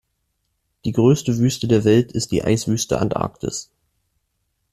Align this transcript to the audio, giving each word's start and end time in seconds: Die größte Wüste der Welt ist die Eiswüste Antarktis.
Die 0.83 0.93
größte 0.93 1.37
Wüste 1.37 1.67
der 1.67 1.83
Welt 1.83 2.11
ist 2.11 2.31
die 2.31 2.43
Eiswüste 2.43 2.99
Antarktis. 2.99 3.69